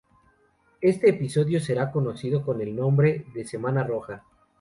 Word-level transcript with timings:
Este 0.81 1.11
episodio 1.11 1.59
será 1.59 1.91
conocido 1.91 2.43
con 2.43 2.59
el 2.59 2.75
nombre 2.75 3.27
de 3.35 3.45
"Semana 3.45 3.83
Roja". 3.83 4.23